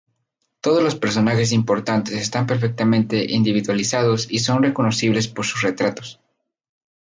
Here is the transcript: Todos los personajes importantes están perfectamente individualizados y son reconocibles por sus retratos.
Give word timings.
Todos 0.61 0.81
los 0.81 0.95
personajes 0.95 1.51
importantes 1.51 2.15
están 2.15 2.47
perfectamente 2.47 3.31
individualizados 3.33 4.25
y 4.31 4.39
son 4.39 4.63
reconocibles 4.63 5.27
por 5.27 5.45
sus 5.45 5.61
retratos. 5.61 6.19